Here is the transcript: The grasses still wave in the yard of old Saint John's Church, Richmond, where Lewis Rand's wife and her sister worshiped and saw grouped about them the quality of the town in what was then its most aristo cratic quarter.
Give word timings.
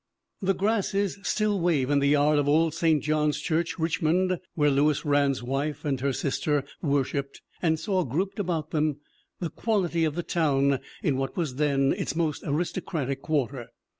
The 0.41 0.55
grasses 0.55 1.19
still 1.21 1.59
wave 1.59 1.91
in 1.91 1.99
the 1.99 2.07
yard 2.07 2.39
of 2.39 2.49
old 2.49 2.73
Saint 2.73 3.03
John's 3.03 3.39
Church, 3.39 3.77
Richmond, 3.77 4.39
where 4.55 4.71
Lewis 4.71 5.05
Rand's 5.05 5.43
wife 5.43 5.85
and 5.85 5.99
her 5.99 6.11
sister 6.11 6.63
worshiped 6.81 7.43
and 7.61 7.79
saw 7.79 8.03
grouped 8.03 8.39
about 8.39 8.71
them 8.71 8.97
the 9.39 9.51
quality 9.51 10.03
of 10.03 10.15
the 10.15 10.23
town 10.23 10.79
in 11.03 11.17
what 11.17 11.37
was 11.37 11.57
then 11.57 11.93
its 11.93 12.15
most 12.15 12.41
aristo 12.43 12.81
cratic 12.81 13.21
quarter. 13.21 13.67